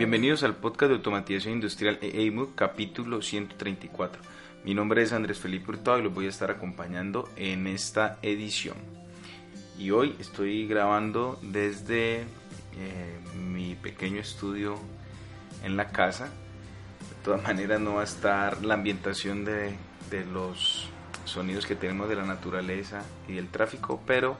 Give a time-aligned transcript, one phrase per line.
[0.00, 4.22] Bienvenidos al podcast de automatización industrial EAMU, capítulo 134.
[4.64, 8.78] Mi nombre es Andrés Felipe Hurtado y los voy a estar acompañando en esta edición.
[9.78, 12.26] Y hoy estoy grabando desde eh,
[13.46, 14.78] mi pequeño estudio
[15.64, 16.28] en la casa.
[16.28, 19.76] De todas maneras no va a estar la ambientación de,
[20.32, 20.88] los
[21.26, 24.38] sonidos que tenemos de la naturaleza y del tráfico, pero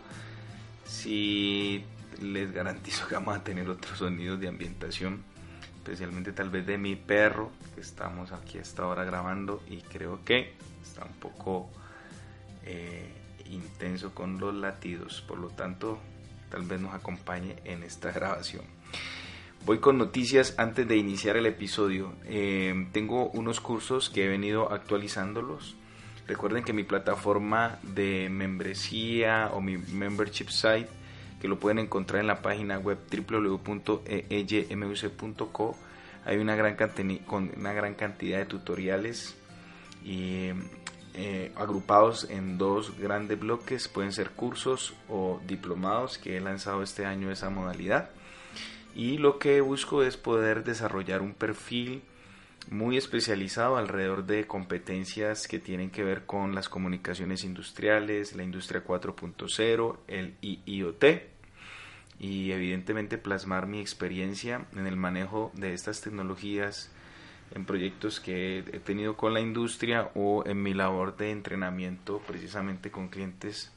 [0.86, 1.84] sí
[2.18, 5.28] les garantizo que vamos a tener otros sonidos de ambientación
[5.90, 10.24] especialmente tal vez de mi perro, que estamos aquí a esta hora grabando y creo
[10.24, 11.68] que está un poco
[12.64, 13.10] eh,
[13.46, 15.98] intenso con los latidos, por lo tanto
[16.48, 18.62] tal vez nos acompañe en esta grabación.
[19.66, 22.12] Voy con noticias antes de iniciar el episodio.
[22.24, 25.74] Eh, tengo unos cursos que he venido actualizándolos.
[26.28, 30.99] Recuerden que mi plataforma de membresía o mi membership site
[31.40, 33.76] que lo pueden encontrar en la página web www.eymuc.co.
[36.24, 36.76] Hay una gran,
[37.26, 39.36] con una gran cantidad de tutoriales
[40.04, 40.50] y,
[41.14, 43.88] eh, agrupados en dos grandes bloques.
[43.88, 48.10] Pueden ser cursos o diplomados que he lanzado este año esa modalidad.
[48.94, 52.02] Y lo que busco es poder desarrollar un perfil
[52.68, 58.84] muy especializado alrededor de competencias que tienen que ver con las comunicaciones industriales, la industria
[58.84, 61.04] 4.0, el IoT
[62.18, 66.92] y evidentemente plasmar mi experiencia en el manejo de estas tecnologías
[67.54, 72.90] en proyectos que he tenido con la industria o en mi labor de entrenamiento precisamente
[72.90, 73.72] con clientes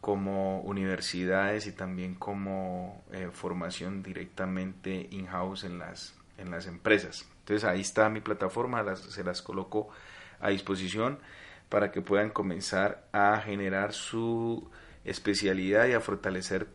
[0.00, 7.26] como universidades y también como eh, formación directamente in-house en las, en las empresas.
[7.40, 9.88] Entonces ahí está mi plataforma, se las coloco
[10.40, 11.18] a disposición
[11.68, 14.70] para que puedan comenzar a generar su
[15.04, 16.68] especialidad y a fortalecer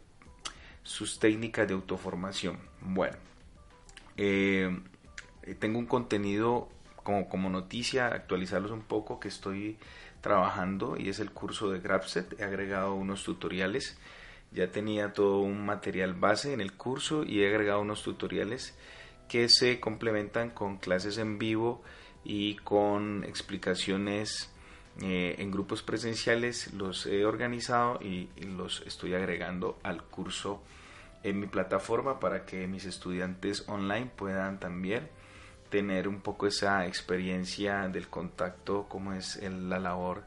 [0.83, 2.59] sus técnicas de autoformación.
[2.81, 3.17] Bueno,
[4.17, 4.79] eh,
[5.59, 9.77] tengo un contenido como, como noticia, actualizarlos un poco que estoy
[10.21, 12.39] trabajando y es el curso de Grabset.
[12.39, 13.97] He agregado unos tutoriales.
[14.51, 18.77] Ya tenía todo un material base en el curso y he agregado unos tutoriales
[19.33, 21.81] que se complementan con clases en vivo
[22.23, 24.53] y con explicaciones
[25.01, 30.61] eh, en grupos presenciales los he organizado y, los estoy agregando al curso
[31.23, 35.09] en mi plataforma para que mis estudiantes online puedan también
[35.71, 40.25] tener un poco esa experiencia del contacto como es la labor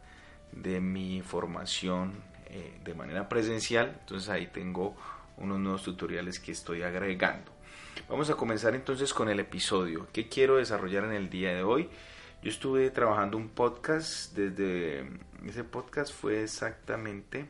[0.51, 3.99] de mi formación eh, de manera presencial.
[4.01, 4.97] Entonces ahí tengo
[5.37, 7.56] unos nuevos tutoriales que estoy agregando
[8.09, 11.89] vamos a comenzar entonces con el episodio ¿qué quiero desarrollar en el día de hoy?
[12.43, 15.09] Yo estuve trabajando un podcast desde
[15.47, 17.47] ese podcast fue exactamente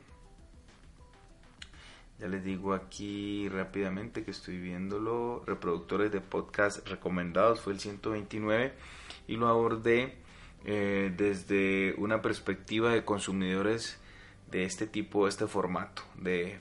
[2.18, 8.72] ya les digo aquí rápidamente que estoy viéndolo reproductores de podcast recomendados fue el 129
[9.28, 10.14] y lo abordé
[10.64, 13.98] eh, desde una perspectiva de consumidores
[14.50, 16.58] de este tipo, este formato de,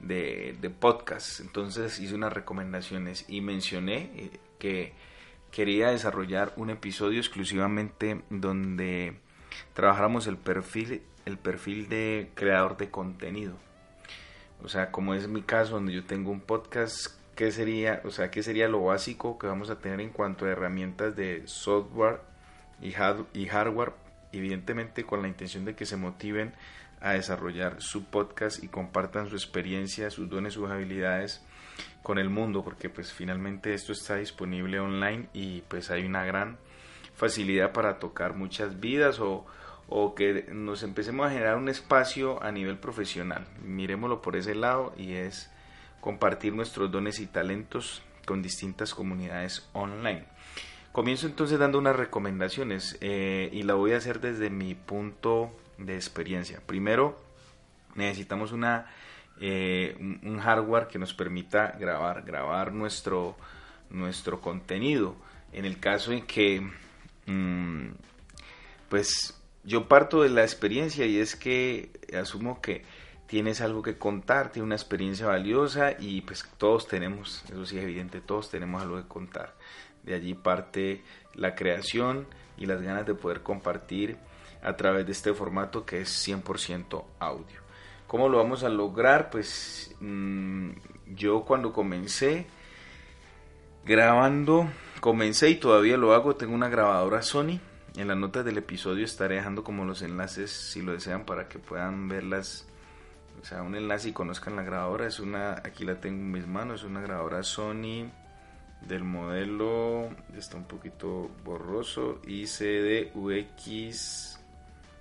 [0.00, 1.40] de, podcast.
[1.40, 4.92] Entonces hice unas recomendaciones y mencioné eh, que
[5.50, 9.18] quería desarrollar un episodio exclusivamente donde
[9.74, 13.54] trabajáramos el perfil, el perfil de creador de contenido.
[14.62, 18.30] O sea, como es mi caso, donde yo tengo un podcast, ¿qué sería, o sea,
[18.30, 22.20] qué sería lo básico que vamos a tener en cuanto a herramientas de software
[22.80, 23.92] y hardware?
[24.32, 26.54] Evidentemente con la intención de que se motiven
[27.00, 31.44] a desarrollar su podcast y compartan su experiencia, sus dones, sus habilidades
[32.02, 36.58] con el mundo, porque pues finalmente esto está disponible online y pues hay una gran
[37.14, 39.46] facilidad para tocar muchas vidas o,
[39.88, 43.46] o que nos empecemos a generar un espacio a nivel profesional.
[43.62, 45.50] Miremoslo por ese lado y es
[46.00, 50.24] compartir nuestros dones y talentos con distintas comunidades online.
[50.92, 55.94] Comienzo entonces dando unas recomendaciones eh, y la voy a hacer desde mi punto de
[55.94, 56.60] experiencia.
[56.64, 57.18] Primero,
[57.94, 58.86] necesitamos una,
[59.40, 63.36] eh, un hardware que nos permita grabar, grabar nuestro,
[63.90, 65.16] nuestro contenido.
[65.52, 66.60] En el caso en que,
[67.26, 67.88] mm,
[68.88, 69.34] pues
[69.64, 72.84] yo parto de la experiencia y es que asumo que
[73.26, 77.82] tienes algo que contar, tienes una experiencia valiosa y pues todos tenemos, eso sí es
[77.82, 79.54] evidente, todos tenemos algo que contar.
[80.04, 81.02] De allí parte
[81.34, 84.16] la creación y las ganas de poder compartir
[84.62, 87.60] a través de este formato que es 100% audio.
[88.06, 89.30] ¿Cómo lo vamos a lograr?
[89.30, 90.70] Pues mm,
[91.14, 92.46] yo cuando comencé
[93.84, 94.68] grabando,
[95.00, 97.60] comencé y todavía lo hago, tengo una grabadora Sony
[97.96, 101.58] en las notas del episodio estaré dejando como los enlaces si lo desean para que
[101.58, 102.66] puedan verlas.
[103.40, 105.06] O sea, un enlace y conozcan la grabadora.
[105.06, 108.10] Es una, aquí la tengo en mis manos, es una grabadora Sony
[108.82, 113.56] del modelo, está un poquito borroso, ICD-UX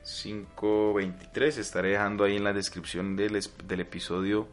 [0.04, 1.58] 523.
[1.58, 4.48] Estaré dejando ahí en la descripción del, del episodio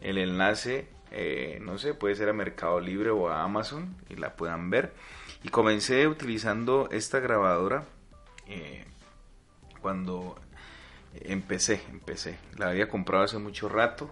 [0.00, 0.88] el enlace.
[1.10, 4.92] Eh, no sé, puede ser a Mercado Libre o a Amazon y la puedan ver.
[5.42, 7.84] Y comencé utilizando esta grabadora
[8.46, 8.84] eh,
[9.80, 10.36] cuando
[11.14, 12.38] empecé, empecé.
[12.56, 14.10] La había comprado hace mucho rato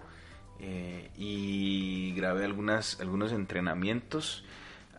[0.59, 4.43] eh, y grabé algunas, algunos entrenamientos.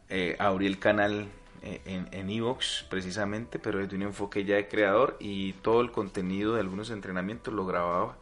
[0.08, 1.28] Eh, abrí el canal
[1.66, 6.60] en Evox precisamente, pero desde un enfoque ya de creador y todo el contenido de
[6.60, 8.18] algunos entrenamientos lo grababa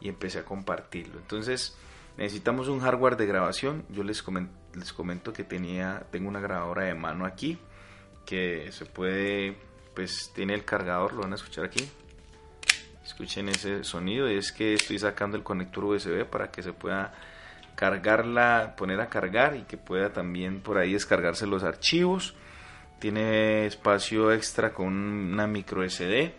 [0.00, 1.18] y empecé a compartirlo.
[1.18, 1.76] Entonces
[2.16, 3.84] necesitamos un hardware de grabación.
[3.88, 7.58] Yo les comento les comento que tenía, tengo una grabadora de mano aquí
[8.24, 9.56] que se puede,
[9.94, 11.88] pues tiene el cargador, lo van a escuchar aquí.
[13.06, 17.14] Escuchen ese sonido, es que estoy sacando el conector USB para que se pueda
[17.76, 22.34] cargarla, poner a cargar y que pueda también por ahí descargarse los archivos.
[22.98, 26.34] Tiene espacio extra con una micro SD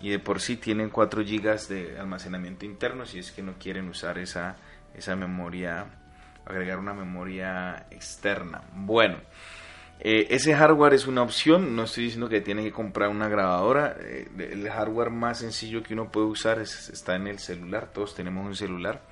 [0.00, 3.88] y de por sí tienen 4 GB de almacenamiento interno si es que no quieren
[3.88, 4.56] usar esa,
[4.96, 5.86] esa memoria
[6.44, 8.62] agregar una memoria externa.
[8.72, 9.18] Bueno,
[10.02, 13.96] eh, ese hardware es una opción, no estoy diciendo que tiene que comprar una grabadora,
[14.00, 18.46] eh, el hardware más sencillo que uno puede usar está en el celular, todos tenemos
[18.46, 19.02] un celular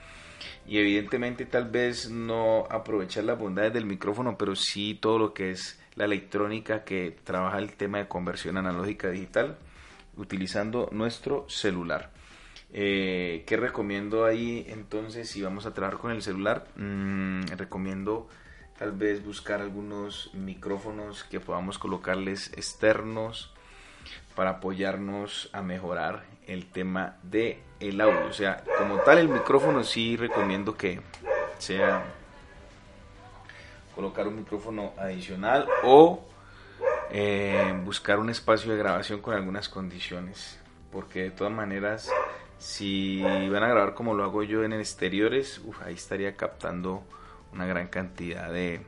[0.66, 5.50] y evidentemente tal vez no aprovechar las bondades del micrófono, pero sí todo lo que
[5.50, 9.58] es la electrónica que trabaja el tema de conversión analógica digital
[10.16, 12.10] utilizando nuestro celular.
[12.72, 16.66] Eh, ¿Qué recomiendo ahí entonces si vamos a trabajar con el celular?
[16.76, 18.28] Mm, recomiendo
[18.78, 23.52] tal vez buscar algunos micrófonos que podamos colocarles externos
[24.36, 28.26] para apoyarnos a mejorar el tema de el audio.
[28.26, 31.00] O sea, como tal el micrófono sí recomiendo que
[31.58, 32.04] sea
[33.94, 36.24] colocar un micrófono adicional o
[37.10, 40.60] eh, buscar un espacio de grabación con algunas condiciones
[40.92, 42.10] porque de todas maneras
[42.58, 47.02] si van a grabar como lo hago yo en exteriores, ahí estaría captando
[47.52, 48.80] una gran cantidad de,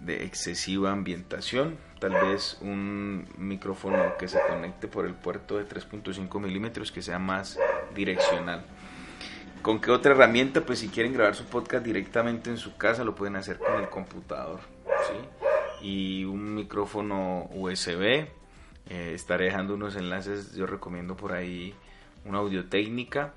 [0.00, 1.76] de excesiva ambientación.
[1.98, 7.18] Tal vez un micrófono que se conecte por el puerto de 3.5 milímetros que sea
[7.18, 7.58] más
[7.94, 8.64] direccional.
[9.62, 10.60] ¿Con qué otra herramienta?
[10.60, 13.88] Pues si quieren grabar su podcast directamente en su casa, lo pueden hacer con el
[13.88, 14.60] computador.
[15.80, 18.26] Y un micrófono USB.
[18.90, 21.74] Eh, estaré dejando unos enlaces, yo recomiendo por ahí
[22.26, 23.32] una audio técnica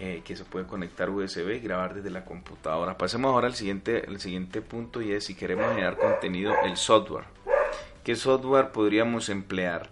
[0.00, 2.96] eh, que se puede conectar USB y grabar desde la computadora.
[2.96, 7.24] Pasemos ahora al siguiente, al siguiente punto y es si queremos generar contenido, el software.
[8.04, 9.90] ¿Qué software podríamos emplear?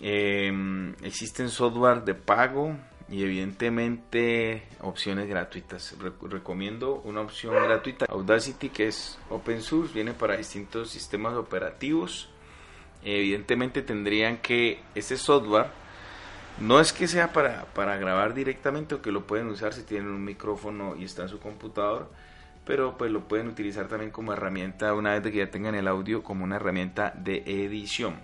[0.00, 2.76] Em, existen software de pago
[3.08, 5.94] y evidentemente opciones gratuitas.
[6.22, 12.28] recomiendo una opción gratuita, Audacity, que es open source, viene para distintos sistemas operativos.
[13.04, 15.70] Evidentemente tendrían que este software
[16.60, 20.08] no es que sea para, para grabar directamente o que lo pueden usar si tienen
[20.08, 22.10] un micrófono y está en su computador,
[22.64, 26.22] pero pues lo pueden utilizar también como herramienta una vez que ya tengan el audio
[26.22, 28.16] como una herramienta de edición.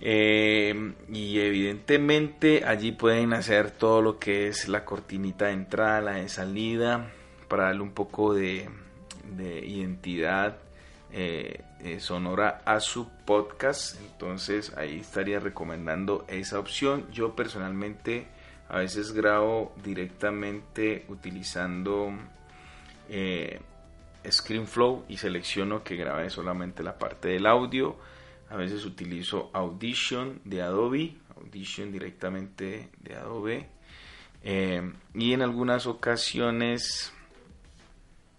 [0.00, 6.12] Eh, y evidentemente allí pueden hacer todo lo que es la cortinita de entrada, la
[6.14, 7.12] de salida,
[7.48, 8.68] para darle un poco de
[9.38, 10.56] identidad
[11.14, 14.00] eh, eh, sonora a su podcast.
[14.00, 17.06] Entonces ahí estaría recomendando esa opción.
[17.12, 18.28] Yo personalmente
[18.70, 22.12] a veces grabo directamente utilizando
[23.10, 23.60] eh,
[24.26, 27.98] ScreenFlow y selecciono que grabe solamente la parte del audio.
[28.48, 31.16] A veces utilizo Audition de Adobe.
[31.36, 33.68] Audition directamente de Adobe.
[34.42, 37.12] Y en algunas ocasiones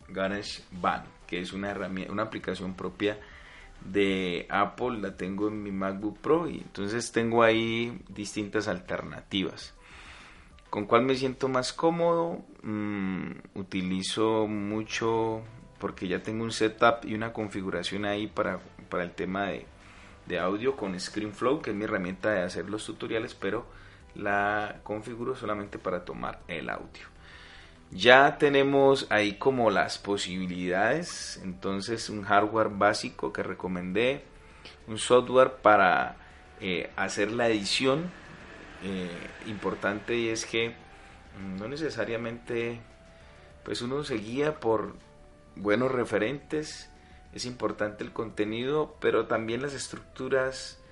[0.10, 3.18] GarageBand, que es una herramienta, una aplicación propia
[3.84, 9.74] de Apple, la tengo en mi MacBook Pro y entonces tengo ahí distintas alternativas.
[10.70, 12.46] ¿Con cuál me siento más cómodo?
[12.62, 15.42] Mm, utilizo mucho
[15.80, 18.60] porque ya tengo un setup y una configuración ahí para,
[18.90, 19.66] para el tema de,
[20.28, 23.66] de audio con ScreenFlow, que es mi herramienta de hacer los tutoriales, pero
[24.14, 27.13] la configuro solamente para tomar el audio.
[27.96, 34.24] Ya tenemos ahí como las posibilidades, entonces un hardware básico que recomendé,
[34.88, 36.16] un software para
[36.60, 38.10] eh, hacer la edición,
[38.84, 39.12] eh,
[39.46, 42.82] importante y es que mm, no necesariamente
[43.64, 44.96] pues uno se guía por
[45.56, 46.90] buenos referentes,
[47.32, 50.83] es importante el contenido, pero también las estructuras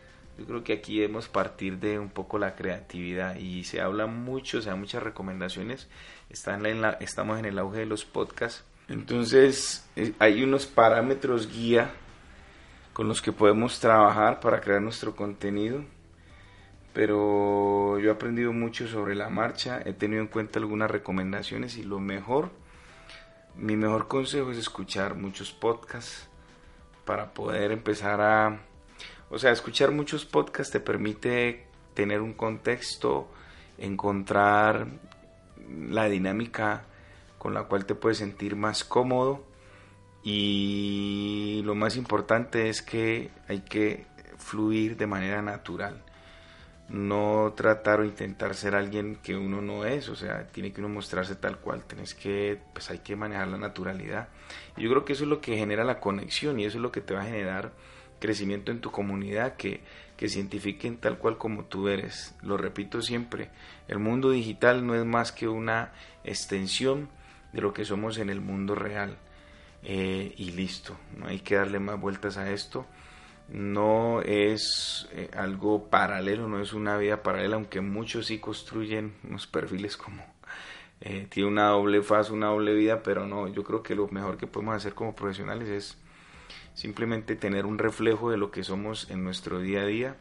[0.42, 4.60] yo creo que aquí debemos partir de un poco la creatividad y se habla mucho,
[4.60, 5.88] se dan muchas recomendaciones.
[6.32, 8.64] Están en la, estamos en el auge de los podcasts.
[8.88, 11.92] Entonces eh, hay unos parámetros guía
[12.94, 15.86] con los que podemos trabajar para crear nuestro contenido.
[16.94, 21.84] Pero yo he aprendido mucho sobre la marcha, he tenido en cuenta algunas recomendaciones y
[21.84, 22.50] lo mejor,
[23.56, 26.28] mi mejor consejo es escuchar muchos podcasts
[27.06, 28.60] para poder empezar a
[29.32, 33.30] o sea, escuchar muchos podcasts te permite tener un contexto,
[33.78, 34.88] encontrar
[35.90, 36.84] la dinámica
[37.38, 39.44] con la cual te puedes sentir más cómodo.
[40.22, 44.06] Y lo más importante es que hay que
[44.38, 46.04] fluir de manera natural.
[46.90, 50.90] No tratar o intentar ser alguien que uno no es, o sea, tiene que uno
[50.90, 54.28] mostrarse tal cual, tienes que, pues hay que manejar la naturalidad.
[54.76, 57.00] Yo creo que eso es lo que genera la conexión y eso es lo que
[57.00, 57.72] te va a generar
[58.22, 59.82] crecimiento en tu comunidad, que,
[60.16, 60.42] que se
[61.02, 62.34] tal cual como tú eres.
[62.42, 63.50] Lo repito siempre,
[63.90, 65.92] el mundo digital no es más que una
[66.24, 67.10] extensión
[67.52, 69.18] de lo que somos en el mundo real.
[69.84, 72.86] Eh, y listo, no hay que darle más vueltas a esto.
[73.50, 79.48] No es eh, algo paralelo, no es una vida paralela, aunque muchos sí construyen unos
[79.48, 80.24] perfiles como
[81.02, 84.38] eh, tiene una doble faz, una doble vida, pero no, yo creo que lo mejor
[84.38, 85.98] que podemos hacer como profesionales es
[86.74, 90.16] simplemente tener un reflejo de lo que somos en nuestro día a día,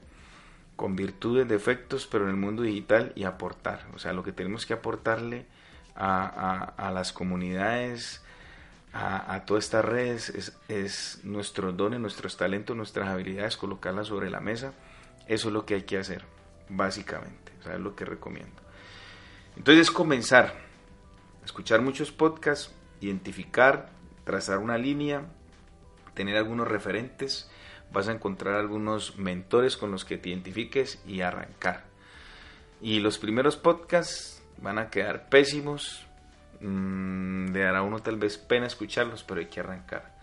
[0.76, 3.86] con virtudes, defectos, pero en el mundo digital y aportar.
[3.94, 5.46] O sea, lo que tenemos que aportarle
[5.94, 8.22] a, las comunidades,
[8.92, 14.40] a, todas estas redes, es, es nuestros dones, nuestros talentos, nuestras habilidades, colocarlas sobre la
[14.40, 14.72] mesa.
[15.26, 16.24] Eso es lo que hay que hacer,
[16.68, 17.52] básicamente.
[17.60, 18.62] O sea, es lo que recomiendo.
[19.56, 20.54] Entonces, comenzar,
[21.44, 23.90] escuchar muchos podcasts, identificar,
[24.24, 25.26] trazar una línea,
[26.20, 27.50] tener algunos referentes,
[27.94, 31.84] vas a encontrar algunos mentores con los que te identifiques y arrancar.
[32.82, 36.04] Y los primeros podcasts van a quedar pésimos,
[36.60, 40.14] mm, le dará uno tal vez pena escucharlos, pero hay que arrancar.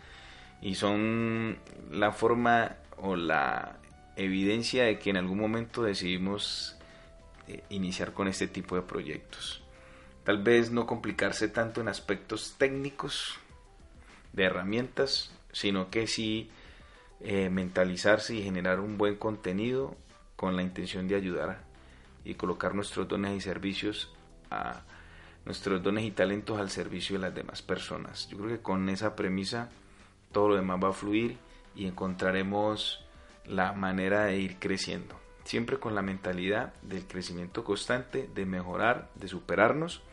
[0.62, 1.58] Y son
[1.90, 3.78] la forma o la
[4.18, 6.78] evidencia de que en algún momento decidimos
[7.48, 9.64] eh, iniciar con este tipo de proyectos.
[10.24, 13.40] Tal vez no complicarse tanto en aspectos técnicos
[14.34, 16.52] de herramientas, sino que sí
[17.20, 19.96] eh, mentalizarse y generar un buen contenido
[20.36, 21.64] con la intención de ayudar
[22.24, 24.14] y colocar nuestros dones y servicios
[24.52, 24.84] a
[25.46, 28.30] nuestros dones y talentos al servicio de las demás personas.
[28.30, 29.72] Yo creo que con esa premisa
[30.32, 31.38] todo lo demás va a fluir
[31.76, 33.04] y encontraremos
[33.46, 35.20] la manera de ir creciendo.
[35.44, 40.04] Siempre con la mentalidad del crecimiento constante, de mejorar, de superarnos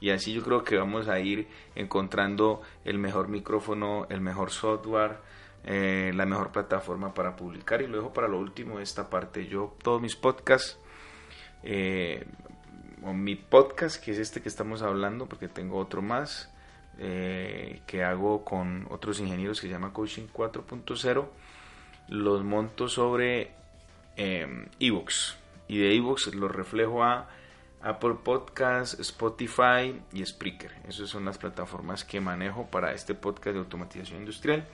[0.00, 5.18] y así yo creo que vamos a ir encontrando el mejor micrófono, el mejor software,
[5.64, 9.46] eh, la mejor plataforma para publicar y lo dejo para lo último esta parte.
[9.46, 10.78] Yo todos mis podcasts,
[11.64, 12.24] eh,
[13.02, 16.52] o mi podcast que es este que estamos hablando porque tengo otro más
[16.98, 21.26] eh, que hago con otros ingenieros que se llama Coaching 4.0,
[22.08, 23.50] los monto sobre
[24.16, 25.36] ebooks
[25.68, 27.28] y de ebooks los reflejo a
[27.86, 30.72] Apple Podcast, Spotify y Spreaker.
[30.88, 34.66] Esas son las plataformas que manejo para este podcast de automatización industrial.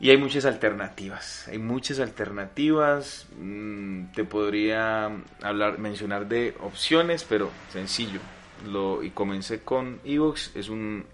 [0.00, 3.28] Y hay muchas alternativas, hay muchas alternativas.
[3.38, 5.10] Mm, te podría
[5.42, 8.20] hablar, mencionar de opciones, pero sencillo.
[8.66, 11.06] Lo, y comencé con Evox, es un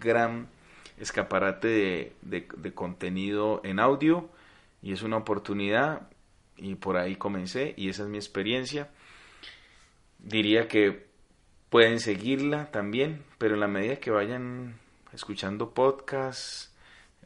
[0.00, 0.48] gran
[0.98, 4.30] escaparate de contenido en audio
[4.82, 6.08] y es una oportunidad
[6.56, 8.88] y por ahí comencé y esa es mi experiencia
[10.26, 11.06] diría que
[11.70, 14.74] pueden seguirla también, pero en la medida que vayan
[15.12, 16.74] escuchando podcasts,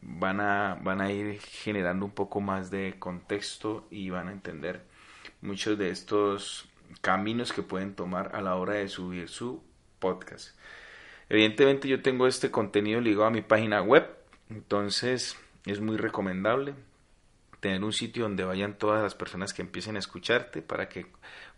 [0.01, 4.81] van a, van a ir generando un poco más de contexto y van a entender
[5.41, 6.69] muchos de estos
[7.01, 9.63] caminos que pueden tomar a la hora de subir su
[9.99, 10.57] podcast.
[11.29, 14.07] Evidentemente yo tengo este contenido ligado a mi página web,
[14.49, 16.73] entonces es muy recomendable
[17.61, 21.05] tener un sitio donde vayan todas las personas que empiecen a escucharte para que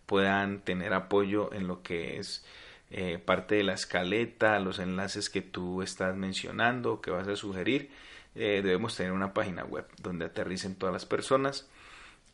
[0.06, 2.46] puedan tener apoyo en lo que es
[2.92, 7.90] eh, parte de la escaleta, los enlaces que tú estás mencionando, que vas a sugerir.
[8.36, 11.68] Eh, debemos tener una página web donde aterricen todas las personas.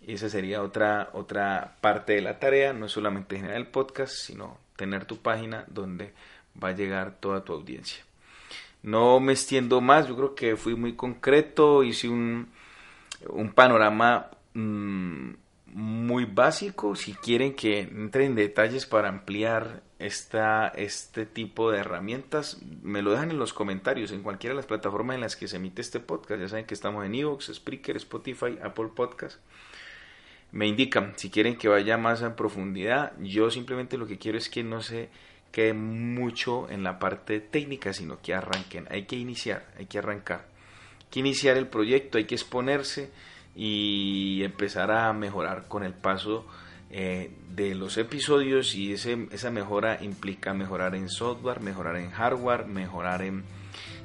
[0.06, 4.58] Y esa sería otra, otra parte de la tarea, no solamente generar el podcast, sino
[4.76, 6.14] tener tu página donde
[6.62, 8.04] va a llegar toda tu audiencia.
[8.82, 12.50] No me extiendo más, yo creo que fui muy concreto, hice un,
[13.28, 15.32] un panorama mm,
[15.74, 16.96] muy básico.
[16.96, 23.12] Si quieren que entre en detalles para ampliar esta, este tipo de herramientas, me lo
[23.12, 26.00] dejan en los comentarios en cualquiera de las plataformas en las que se emite este
[26.00, 26.42] podcast.
[26.42, 29.40] Ya saben que estamos en Evox, Spreaker, Spotify, Apple Podcast.
[30.52, 33.14] Me indican si quieren que vaya más en profundidad.
[33.20, 35.10] Yo simplemente lo que quiero es que no se
[35.52, 38.88] quede mucho en la parte técnica, sino que arranquen.
[38.90, 40.48] Hay que iniciar, hay que arrancar.
[41.00, 43.12] Hay que iniciar el proyecto, hay que exponerse
[43.56, 46.46] y empezar a mejorar con el paso
[46.92, 52.66] eh, de los episodios y ese, esa mejora implica mejorar en software, mejorar en hardware,
[52.66, 53.44] mejorar en,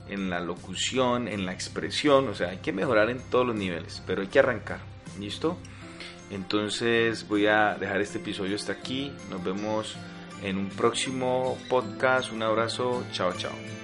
[0.08, 4.02] en la locución, en la expresión, o sea, hay que mejorar en todos los niveles,
[4.06, 4.80] pero hay que arrancar,
[5.18, 5.56] ¿listo?
[6.30, 9.96] Entonces voy a dejar este episodio hasta aquí, nos vemos
[10.42, 12.32] en un próximo podcast.
[12.32, 13.83] Un abrazo, chao, chao.